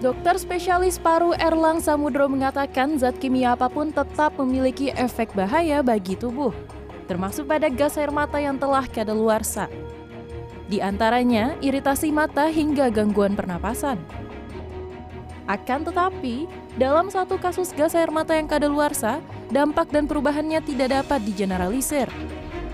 Dokter 0.00 0.40
spesialis 0.40 0.96
paru 0.96 1.36
Erlang 1.36 1.76
Samudro 1.76 2.24
mengatakan 2.24 2.96
zat 2.96 3.20
kimia 3.20 3.52
apa 3.52 3.68
pun 3.68 3.92
tetap 3.92 4.32
memiliki 4.40 4.88
efek 4.96 5.36
bahaya 5.36 5.84
bagi 5.84 6.16
tubuh, 6.16 6.56
termasuk 7.04 7.44
pada 7.44 7.68
gas 7.68 8.00
air 8.00 8.08
mata 8.08 8.40
yang 8.40 8.56
telah 8.56 8.88
kadaluarsa. 8.88 9.68
Di 10.72 10.80
antaranya 10.80 11.52
iritasi 11.60 12.08
mata 12.16 12.48
hingga 12.48 12.88
gangguan 12.88 13.36
pernapasan. 13.36 14.00
Akan 15.44 15.84
tetapi, 15.84 16.48
dalam 16.80 17.12
satu 17.12 17.36
kasus 17.36 17.76
gas 17.76 17.92
air 17.92 18.08
mata 18.08 18.32
yang 18.32 18.48
kadaluarsa, 18.48 19.20
dampak 19.52 19.92
dan 19.92 20.08
perubahannya 20.08 20.64
tidak 20.64 20.96
dapat 20.96 21.20
digeneralisir. 21.28 22.08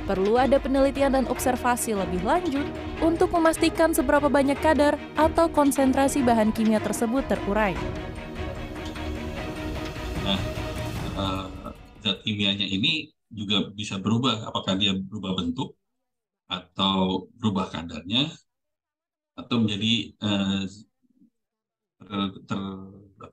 Perlu 0.06 0.38
ada 0.38 0.62
penelitian 0.62 1.18
dan 1.18 1.26
observasi 1.26 1.98
lebih 1.98 2.22
lanjut 2.22 2.62
untuk 3.02 3.34
memastikan 3.34 3.90
seberapa 3.90 4.30
banyak 4.30 4.54
kadar 4.62 4.94
atau 5.18 5.50
konsentrasi 5.50 6.22
bahan 6.22 6.54
kimia 6.54 6.78
tersebut 6.78 7.26
terurai. 7.26 7.74
Nah, 10.22 10.40
uh, 11.18 11.74
zat 12.06 12.22
kimianya 12.22 12.70
ini 12.70 13.10
juga 13.34 13.66
bisa 13.74 13.98
berubah, 13.98 14.46
apakah 14.46 14.78
dia 14.78 14.94
berubah 14.94 15.42
bentuk 15.42 15.74
atau 16.46 17.26
berubah 17.34 17.66
kadarnya 17.74 18.30
atau 19.34 19.58
menjadi 19.58 20.14
uh, 20.22 20.62
ter, 21.98 22.30
ter 22.46 22.62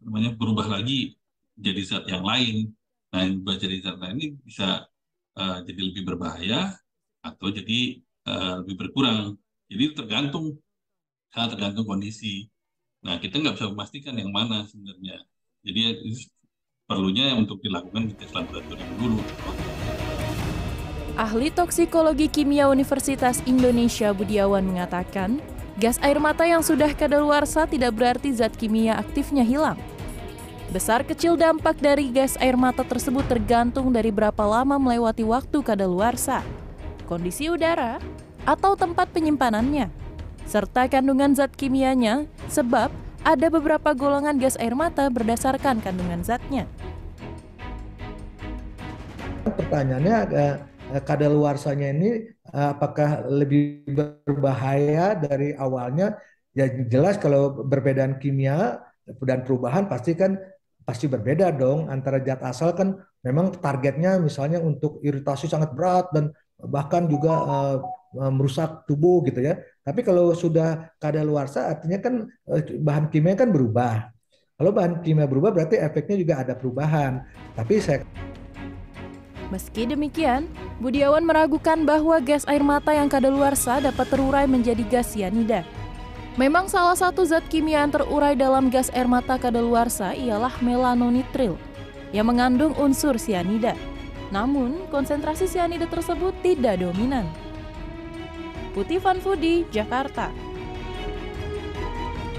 namanya 0.01 0.33
berubah 0.33 0.65
lagi 0.73 1.13
jadi 1.53 1.81
zat 1.85 2.09
yang 2.09 2.25
lain. 2.25 2.73
Nah, 3.13 3.29
berubah 3.29 3.55
jadi 3.61 3.77
zat 3.77 4.01
lain 4.01 4.17
ini 4.17 4.27
bisa 4.41 4.89
uh, 5.37 5.59
jadi 5.65 5.81
lebih 5.91 6.03
berbahaya 6.05 6.73
atau 7.23 7.47
jadi 7.49 8.03
uh, 8.27 8.61
lebih 8.65 8.87
berkurang. 8.87 9.37
Jadi 9.71 9.95
tergantung 9.97 10.59
sangat 11.33 11.57
tergantung 11.57 11.85
kondisi. 11.89 12.49
Nah 13.03 13.17
kita 13.17 13.41
nggak 13.41 13.57
bisa 13.57 13.67
memastikan 13.71 14.15
yang 14.15 14.29
mana 14.29 14.63
sebenarnya. 14.69 15.23
Jadi 15.63 15.81
perlunya 16.83 17.33
untuk 17.39 17.63
dilakukan 17.63 18.11
di 18.11 18.13
tes 18.19 18.29
laboratorium 18.35 18.91
dulu. 18.99 19.19
Ahli 21.13 21.53
toksikologi 21.53 22.25
kimia 22.25 22.65
Universitas 22.65 23.37
Indonesia 23.45 24.09
Budiawan 24.17 24.65
mengatakan, 24.65 25.37
gas 25.77 26.01
air 26.01 26.17
mata 26.17 26.41
yang 26.41 26.65
sudah 26.65 26.89
kadaluarsa 26.89 27.69
tidak 27.69 27.93
berarti 27.93 28.33
zat 28.33 28.57
kimia 28.57 28.97
aktifnya 28.97 29.45
hilang. 29.45 29.77
Besar 30.73 31.05
kecil 31.05 31.37
dampak 31.37 31.77
dari 31.77 32.09
gas 32.09 32.33
air 32.41 32.57
mata 32.57 32.81
tersebut 32.81 33.21
tergantung 33.29 33.93
dari 33.93 34.09
berapa 34.09 34.41
lama 34.41 34.81
melewati 34.81 35.21
waktu 35.21 35.61
kadaluarsa, 35.61 36.41
kondisi 37.05 37.45
udara, 37.45 38.01
atau 38.41 38.73
tempat 38.73 39.05
penyimpanannya, 39.13 39.93
serta 40.49 40.89
kandungan 40.89 41.37
zat 41.37 41.53
kimianya, 41.53 42.25
sebab 42.49 42.89
ada 43.21 43.47
beberapa 43.53 43.93
golongan 43.93 44.41
gas 44.41 44.57
air 44.57 44.73
mata 44.73 45.05
berdasarkan 45.13 45.77
kandungan 45.77 46.25
zatnya. 46.25 46.65
Pertanyaannya, 49.45 50.17
eh, 50.33 50.55
kadaluarsanya 51.05 51.93
ini 51.93 52.33
eh, 52.33 52.69
apakah 52.73 53.29
lebih 53.29 53.85
berbahaya 54.25 55.13
dari 55.21 55.53
awalnya? 55.53 56.17
Ya 56.57 56.65
jelas 56.65 57.21
kalau 57.21 57.61
perbedaan 57.61 58.17
kimia 58.17 58.81
dan 59.21 59.45
perubahan 59.45 59.85
pasti 59.85 60.17
kan 60.17 60.41
pasti 60.83 61.07
berbeda 61.07 61.51
dong 61.55 61.87
antara 61.87 62.19
zat 62.19 62.43
asal 62.43 62.75
kan 62.75 62.99
memang 63.23 63.55
targetnya 63.55 64.19
misalnya 64.19 64.59
untuk 64.59 64.99
iritasi 64.99 65.47
sangat 65.47 65.71
berat 65.71 66.11
dan 66.11 66.31
bahkan 66.63 67.07
juga 67.07 67.33
uh, 67.43 67.77
merusak 68.31 68.85
tubuh 68.85 69.25
gitu 69.25 69.41
ya. 69.41 69.59
Tapi 69.83 70.05
kalau 70.05 70.31
sudah 70.37 70.93
kadaluarsa 71.01 71.71
artinya 71.73 71.99
kan 71.99 72.13
uh, 72.47 72.61
bahan 72.79 73.09
kimia 73.09 73.35
kan 73.35 73.49
berubah. 73.49 74.13
Kalau 74.53 74.71
bahan 74.71 75.01
kimia 75.01 75.25
berubah 75.25 75.49
berarti 75.49 75.81
efeknya 75.81 76.15
juga 76.19 76.33
ada 76.39 76.53
perubahan. 76.53 77.25
Tapi 77.57 77.81
saya 77.81 78.05
Meski 79.51 79.85
demikian, 79.85 80.49
Budiawan 80.81 81.29
meragukan 81.29 81.85
bahwa 81.85 82.17
gas 82.17 82.41
air 82.49 82.65
mata 82.65 82.89
yang 82.89 83.05
kadaluarsa 83.05 83.85
dapat 83.85 84.09
terurai 84.09 84.49
menjadi 84.49 84.81
gas 84.89 85.13
sianida. 85.13 85.61
Memang 86.33 86.65
salah 86.65 86.97
satu 86.97 87.21
zat 87.29 87.45
kimia 87.45 87.85
yang 87.85 87.93
terurai 87.93 88.33
dalam 88.33 88.73
gas 88.73 88.89
air 88.97 89.05
mata 89.05 89.37
kadaluarsa 89.37 90.17
ialah 90.17 90.57
melanonitril 90.65 91.61
yang 92.09 92.25
mengandung 92.25 92.73
unsur 92.73 93.21
sianida. 93.21 93.77
Namun, 94.33 94.89
konsentrasi 94.89 95.45
sianida 95.45 95.85
tersebut 95.85 96.33
tidak 96.41 96.81
dominan. 96.81 97.29
Putih 98.73 98.97
Van 98.97 99.21
Fudi, 99.21 99.61
Jakarta. 99.69 100.33